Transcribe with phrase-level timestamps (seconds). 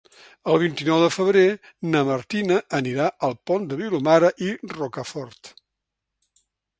[0.51, 1.41] El vint-i-nou de febrer
[1.95, 5.53] na Martina anirà al Pont de Vilomara i Rocafort.